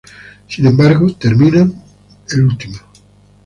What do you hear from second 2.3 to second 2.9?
último.